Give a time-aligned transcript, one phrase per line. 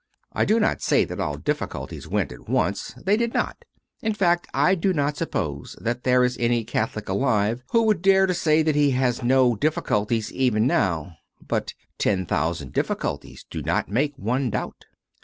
[0.33, 2.95] I do not say that all difficulties went at once.
[3.03, 3.65] They did not.
[4.01, 8.25] In fact, I do not suppose that there is any Catholic alive who would dare
[8.25, 11.17] to say that he has no difficulties even now;
[11.47, 14.85] but "ten thousand difficulties do not make one doubt."